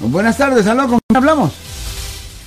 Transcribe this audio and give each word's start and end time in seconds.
Buenas 0.00 0.36
tardes, 0.36 0.66
aló, 0.66 0.88
¿con 0.88 0.98
quién 1.06 1.16
hablamos? 1.16 1.52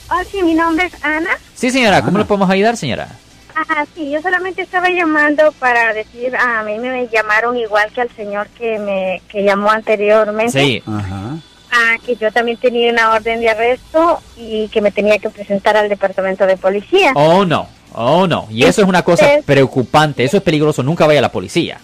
Oh, 0.09 0.21
sí, 0.29 0.41
mi 0.43 0.53
nombre 0.53 0.85
es 0.85 1.03
Ana. 1.03 1.29
Sí, 1.55 1.69
señora, 1.71 1.99
¿cómo 1.99 2.11
Ana. 2.11 2.19
le 2.19 2.25
podemos 2.25 2.49
ayudar, 2.49 2.75
señora? 2.77 3.07
Ah, 3.55 3.85
sí, 3.95 4.09
yo 4.09 4.21
solamente 4.21 4.63
estaba 4.63 4.89
llamando 4.89 5.51
para 5.53 5.93
decir, 5.93 6.35
a 6.35 6.63
mí 6.63 6.79
me 6.79 7.07
llamaron 7.07 7.55
igual 7.57 7.91
que 7.93 8.01
al 8.01 8.09
señor 8.15 8.47
que 8.49 8.79
me 8.79 9.21
que 9.27 9.43
llamó 9.43 9.69
anteriormente. 9.69 10.59
Sí. 10.59 10.83
Ajá. 10.87 11.37
Ah, 11.71 11.95
que 12.03 12.15
yo 12.15 12.31
también 12.31 12.57
tenía 12.57 12.91
una 12.91 13.11
orden 13.11 13.39
de 13.39 13.49
arresto 13.49 14.21
y 14.37 14.67
que 14.69 14.81
me 14.81 14.91
tenía 14.91 15.17
que 15.19 15.29
presentar 15.29 15.77
al 15.77 15.89
departamento 15.89 16.45
de 16.45 16.57
policía. 16.57 17.11
Oh, 17.15 17.45
no. 17.45 17.67
Oh, 17.93 18.27
no. 18.27 18.47
Y 18.49 18.63
eso 18.63 18.81
es 18.81 18.87
una 18.87 19.03
cosa 19.03 19.25
preocupante. 19.45 20.23
Eso 20.23 20.37
es 20.37 20.43
peligroso. 20.43 20.83
Nunca 20.83 21.05
vaya 21.07 21.19
a 21.19 21.23
la 21.23 21.31
policía. 21.31 21.79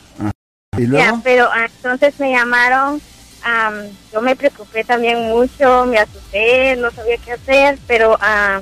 ¿Y 0.77 0.89
Ya, 0.89 1.19
pero 1.23 1.47
ah, 1.51 1.65
entonces 1.65 2.19
me 2.19 2.31
llamaron, 2.31 3.01
am, 3.43 3.73
yo 4.11 4.21
me 4.21 4.35
preocupé 4.35 4.83
también 4.83 5.21
mucho, 5.29 5.85
me 5.85 5.97
asusté, 5.97 6.75
no 6.75 6.91
sabía 6.91 7.17
qué 7.17 7.33
hacer, 7.33 7.77
pero 7.87 8.17
ah, 8.21 8.61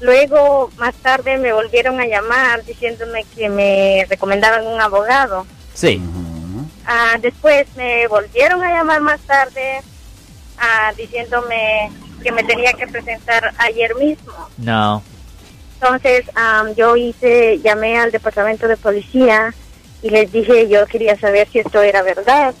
luego 0.00 0.70
más 0.76 0.94
tarde 0.96 1.38
me 1.38 1.52
volvieron 1.52 2.00
a 2.00 2.06
llamar 2.06 2.64
diciéndome 2.64 3.24
que 3.34 3.48
me 3.48 4.06
recomendaban 4.08 4.66
un 4.66 4.80
abogado. 4.80 5.46
Sí. 5.74 6.00
Ah, 6.86 7.16
después 7.20 7.66
me 7.76 8.06
volvieron 8.06 8.62
a 8.62 8.70
llamar 8.70 9.00
más 9.00 9.20
tarde 9.20 9.80
ah, 10.58 10.92
diciéndome 10.96 11.90
que 12.22 12.32
me 12.32 12.44
tenía 12.44 12.72
que 12.72 12.86
presentar 12.86 13.52
ayer 13.58 13.94
mismo. 13.96 14.32
No. 14.56 15.02
Entonces 15.80 16.24
yo 16.76 16.96
hice, 16.96 17.58
llamé 17.58 17.98
al 17.98 18.10
departamento 18.10 18.66
de 18.66 18.76
policía 18.76 19.54
y 20.02 20.10
les 20.10 20.32
dije 20.32 20.68
yo 20.68 20.86
quería 20.86 21.18
saber 21.18 21.48
si 21.52 21.58
esto 21.58 21.82
era 21.82 22.02
verdad. 22.02 22.54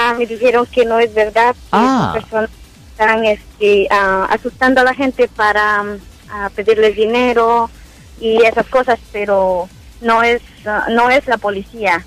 Ah, 0.00 0.14
me 0.16 0.26
dijeron 0.26 0.64
que 0.66 0.84
no 0.84 1.00
es 1.00 1.12
verdad. 1.12 1.54
que 1.54 1.58
Ah. 1.72 2.12
personas 2.14 2.50
están 2.92 3.24
este, 3.24 3.88
ah, 3.90 4.28
asustando 4.30 4.80
a 4.80 4.84
la 4.84 4.94
gente 4.94 5.26
para 5.26 5.84
a 6.30 6.50
pedirles 6.50 6.94
dinero 6.94 7.68
y 8.20 8.42
esas 8.44 8.66
cosas, 8.66 8.98
pero 9.12 9.68
no 10.00 10.22
es 10.22 10.40
ah, 10.66 10.86
no 10.90 11.10
es 11.10 11.26
la 11.26 11.36
policía. 11.36 12.04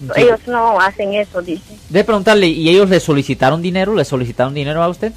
Sí. 0.00 0.22
Ellos 0.22 0.40
no 0.48 0.80
hacen 0.80 1.14
eso, 1.14 1.40
dice. 1.40 1.76
De 1.88 2.02
preguntarle, 2.02 2.48
¿y 2.48 2.68
ellos 2.68 2.88
le 2.88 2.98
solicitaron 2.98 3.62
dinero? 3.62 3.94
¿Le 3.94 4.04
solicitaron 4.04 4.54
dinero 4.54 4.82
a 4.82 4.88
usted? 4.88 5.12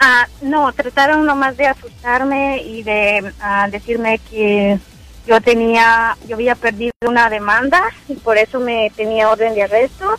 Ah, 0.00 0.26
no, 0.40 0.72
trataron 0.72 1.26
nomás 1.26 1.56
de 1.58 1.66
asustarme 1.66 2.62
y 2.62 2.82
de 2.82 3.32
ah, 3.40 3.68
decirme 3.70 4.18
que 4.30 4.78
yo 5.26 5.40
tenía, 5.42 6.16
yo 6.26 6.36
había 6.36 6.54
perdido 6.54 6.92
una 7.06 7.28
demanda 7.28 7.82
y 8.08 8.14
por 8.14 8.38
eso 8.38 8.60
me 8.60 8.90
tenía 8.96 9.28
orden 9.28 9.54
de 9.54 9.64
arresto 9.64 10.18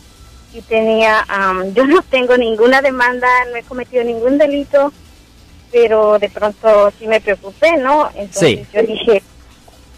y 0.53 0.61
tenía, 0.61 1.25
am, 1.27 1.73
yo 1.73 1.85
no 1.85 2.01
tengo 2.01 2.37
ninguna 2.37 2.81
demanda, 2.81 3.27
no 3.51 3.55
he 3.57 3.63
cometido 3.63 4.03
ningún 4.03 4.37
delito, 4.37 4.91
pero 5.71 6.17
de 6.19 6.29
pronto 6.29 6.91
sí 6.97 7.07
me 7.07 7.21
preocupé, 7.21 7.77
¿no? 7.77 8.09
Entonces 8.15 8.59
Sí. 8.59 8.65
yo 8.73 8.81
dije, 8.81 9.23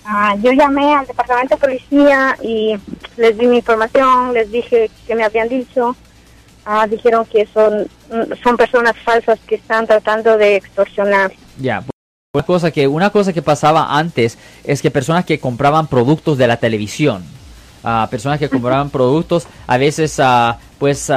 ah, 0.06 0.36
yo 0.42 0.52
llamé 0.52 0.94
al 0.94 1.08
departamento 1.08 1.56
de 1.56 1.62
policía 1.62 2.38
y 2.42 2.76
les 3.18 3.38
di 3.38 3.48
mi 3.48 3.58
información, 3.58 4.34
les 4.34 4.52
dije 4.52 4.90
que 5.08 5.16
me 5.16 5.24
habían 5.24 5.48
dicho. 5.50 5.96
Ah, 6.64 6.86
dijeron 6.86 7.26
que 7.26 7.48
son, 7.52 7.88
son 8.44 8.56
personas 8.56 8.96
falsas 9.04 9.40
que 9.48 9.56
están 9.56 9.88
tratando 9.88 10.38
de 10.38 10.58
extorsionar. 10.58 11.32
Ya. 11.60 11.84
Una 12.34 12.44
cosa 12.46 12.70
que 12.72 12.88
una 12.88 13.10
cosa 13.10 13.34
que 13.34 13.42
pasaba 13.42 13.98
antes 13.98 14.38
es 14.64 14.82
que 14.82 14.92
personas 14.92 15.26
que 15.26 15.40
compraban 15.40 15.88
productos 15.88 16.38
de 16.38 16.48
la 16.48 16.58
televisión, 16.58 17.24
ah, 17.84 18.08
personas 18.10 18.40
que 18.40 18.50
compraban 18.50 18.90
productos, 18.90 19.48
a 19.68 19.78
veces, 19.78 20.20
pues, 20.80 21.12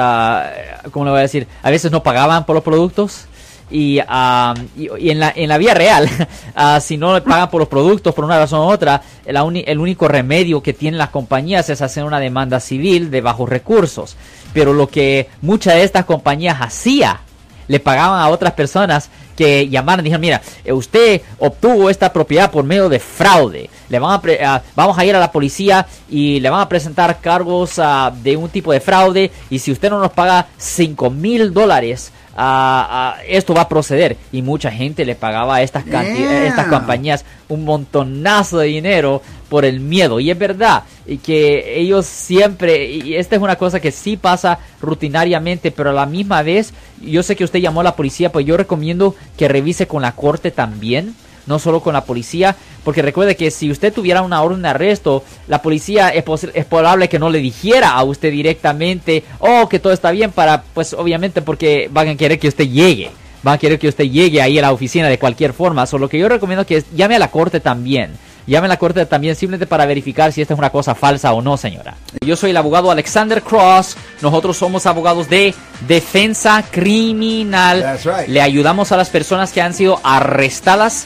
¿cómo 0.91 1.05
le 1.05 1.11
voy 1.11 1.19
a 1.19 1.23
decir? 1.23 1.47
A 1.63 1.69
veces 1.69 1.91
no 1.91 2.03
pagaban 2.03 2.45
por 2.45 2.55
los 2.55 2.63
productos. 2.63 3.25
Y, 3.71 3.97
ah, 4.07 4.53
y, 4.77 5.09
en, 5.09 5.19
la, 5.19 5.33
en 5.35 5.49
la 5.49 5.57
vida 5.57 5.73
real, 5.73 6.07
ah, 6.55 6.79
si 6.79 6.97
no 6.97 7.15
le 7.15 7.21
pagan 7.21 7.49
por 7.49 7.59
los 7.59 7.67
productos 7.67 8.13
por 8.13 8.23
una 8.23 8.37
razón 8.37 8.59
u 8.59 8.69
otra, 8.69 9.01
la 9.25 9.43
uni- 9.43 9.63
el 9.65 9.79
único 9.79 10.07
remedio 10.07 10.61
que 10.61 10.71
tienen 10.73 10.99
las 10.99 11.09
compañías 11.09 11.67
es 11.71 11.81
hacer 11.81 12.03
una 12.03 12.19
demanda 12.19 12.59
civil 12.59 13.09
de 13.09 13.21
bajos 13.21 13.49
recursos. 13.49 14.17
Pero 14.53 14.71
lo 14.71 14.87
que 14.87 15.29
muchas 15.41 15.73
de 15.73 15.83
estas 15.83 16.05
compañías 16.05 16.57
hacía 16.61 17.21
le 17.67 17.79
pagaban 17.79 18.19
a 18.19 18.29
otras 18.29 18.53
personas 18.53 19.09
que 19.35 19.67
llamaran 19.67 19.99
y 20.05 20.05
dijeron, 20.05 20.21
mira, 20.21 20.41
eh, 20.63 20.71
usted 20.71 21.21
obtuvo 21.39 21.89
esta 21.89 22.13
propiedad 22.13 22.49
por 22.51 22.63
medio 22.63 22.87
de 22.87 22.99
fraude. 22.99 23.69
Le 23.89 23.99
van 23.99 24.13
a 24.13 24.21
pre- 24.21 24.43
ah, 24.43 24.61
vamos 24.75 24.97
a 24.97 25.03
ir 25.05 25.13
a 25.15 25.19
la 25.19 25.31
policía 25.31 25.85
y 26.09 26.39
le 26.39 26.49
van 26.49 26.61
a 26.61 26.69
presentar 26.69 27.19
cargos 27.19 27.73
ah, 27.77 28.13
de 28.23 28.37
un 28.37 28.49
tipo 28.49 28.71
de 28.71 28.79
fraude 28.79 29.31
y 29.49 29.59
si 29.59 29.71
usted 29.71 29.89
no 29.89 29.99
nos 29.99 30.11
paga 30.13 30.47
5 30.57 31.09
mil 31.09 31.53
dólares, 31.53 32.11
ah, 32.35 33.17
esto 33.27 33.53
va 33.53 33.61
a 33.61 33.69
proceder. 33.69 34.17
Y 34.31 34.41
mucha 34.41 34.71
gente 34.71 35.05
le 35.05 35.15
pagaba 35.15 35.55
a 35.55 35.61
estas, 35.61 35.85
Yeah. 35.85 36.47
estas 36.47 36.67
compañías 36.67 37.25
un 37.47 37.63
montonazo 37.63 38.59
de 38.59 38.67
dinero 38.67 39.21
por 39.49 39.65
el 39.65 39.79
miedo. 39.79 40.19
Y 40.19 40.31
es 40.31 40.37
verdad 40.37 40.83
y 41.07 41.17
que 41.17 41.79
ellos 41.79 42.05
siempre, 42.05 42.85
y 42.85 43.15
esta 43.15 43.35
es 43.35 43.41
una 43.41 43.55
cosa 43.55 43.79
que 43.79 43.91
sí 43.91 44.17
pasa 44.17 44.59
rutinariamente, 44.81 45.71
pero 45.71 45.91
a 45.91 45.93
la 45.93 46.05
misma 46.05 46.41
vez, 46.41 46.73
yo 47.01 47.23
sé 47.23 47.35
que 47.35 47.43
usted 47.43 47.59
llamó 47.59 47.81
a 47.81 47.83
la 47.83 47.95
policía, 47.95 48.31
pues 48.31 48.45
yo 48.45 48.57
recomiendo 48.57 49.15
que 49.37 49.47
revise 49.47 49.87
con 49.87 50.01
la 50.01 50.13
corte 50.13 50.51
también. 50.51 51.15
No 51.47 51.59
solo 51.59 51.79
con 51.81 51.93
la 51.93 52.05
policía, 52.05 52.55
porque 52.83 53.01
recuerde 53.01 53.35
que 53.35 53.51
si 53.51 53.69
usted 53.69 53.93
tuviera 53.93 54.21
una 54.21 54.41
orden 54.41 54.61
de 54.61 54.69
arresto, 54.69 55.23
la 55.47 55.61
policía 55.61 56.09
es, 56.09 56.23
es 56.53 56.65
probable 56.65 57.09
que 57.09 57.19
no 57.19 57.29
le 57.29 57.39
dijera 57.39 57.91
a 57.91 58.03
usted 58.03 58.31
directamente, 58.31 59.23
oh, 59.39 59.69
que 59.69 59.79
todo 59.79 59.93
está 59.93 60.11
bien, 60.11 60.31
para, 60.31 60.63
pues 60.73 60.93
obviamente 60.93 61.41
porque 61.41 61.89
van 61.91 62.07
a 62.07 62.15
querer 62.15 62.39
que 62.39 62.47
usted 62.47 62.67
llegue 62.67 63.11
van 63.45 63.53
a 63.53 63.57
querer 63.59 63.77
que 63.77 63.87
usted 63.87 64.05
llegue 64.05 64.41
ahí 64.41 64.57
a 64.57 64.63
la 64.63 64.71
oficina 64.71 65.07
de 65.07 65.19
cualquier 65.19 65.53
forma. 65.53 65.85
Solo 65.85 66.05
lo 66.05 66.09
que 66.09 66.17
yo 66.17 66.27
recomiendo 66.27 66.61
es 66.61 66.67
que 66.67 66.83
llame 66.95 67.15
a 67.15 67.19
la 67.19 67.29
corte 67.29 67.59
también. 67.59 68.09
Llame 68.47 68.65
a 68.65 68.69
la 68.69 68.77
corte 68.77 69.05
también 69.05 69.35
simplemente 69.35 69.67
para 69.67 69.85
verificar 69.85 70.31
si 70.33 70.41
esta 70.41 70.55
es 70.55 70.57
una 70.57 70.71
cosa 70.71 70.95
falsa 70.95 71.31
o 71.31 71.43
no, 71.43 71.55
señora. 71.55 71.95
Yo 72.25 72.35
soy 72.35 72.49
el 72.49 72.57
abogado 72.57 72.89
Alexander 72.89 73.43
Cross. 73.43 73.97
Nosotros 74.21 74.57
somos 74.57 74.87
abogados 74.87 75.29
de 75.29 75.53
defensa 75.87 76.63
criminal. 76.71 77.81
That's 77.81 78.05
right. 78.05 78.27
Le 78.27 78.41
ayudamos 78.41 78.91
a 78.91 78.97
las 78.97 79.09
personas 79.09 79.51
que 79.51 79.61
han 79.61 79.75
sido 79.75 79.99
arrestadas 80.03 81.05